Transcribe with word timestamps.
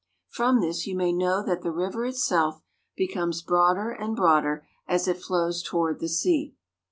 From 0.29 0.61
this 0.61 0.87
you 0.87 0.95
may 0.95 1.13
know 1.13 1.43
that 1.43 1.61
the 1.61 1.69
river 1.69 2.07
itself 2.07 2.63
becomes 2.97 3.43
broader 3.43 3.91
and 3.91 4.15
broader 4.15 4.65
as 4.87 5.07
it 5.07 5.21
flows 5.21 5.61
toward 5.61 5.99
the 5.99 6.09
sea. 6.09 6.55